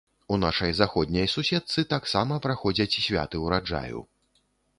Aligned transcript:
У 0.35 0.37
нашай 0.43 0.71
заходняй 0.77 1.29
суседцы 1.33 1.83
таксама 1.93 2.41
праходзяць 2.47 2.99
святы 3.09 3.45
ўраджаю. 3.45 3.99